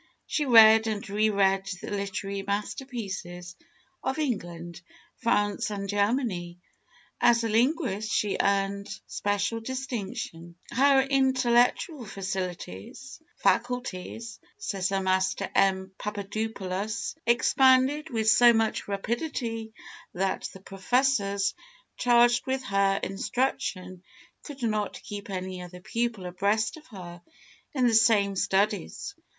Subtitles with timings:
[0.25, 3.55] She read and re read the literary masterpieces
[4.03, 4.81] of England,
[5.17, 6.57] France and Germany.
[7.21, 10.55] As a linguist she earned special distinction.
[10.71, 13.19] "Her intellectual faculties,"
[14.57, 15.91] says her master, M.
[15.99, 19.71] Papadopoulos, "expanded with so much rapidity,
[20.15, 21.53] that the professors
[21.97, 24.01] charged with her instruction
[24.41, 27.21] could not keep any other pupil abreast of her
[27.75, 29.13] in the same studies.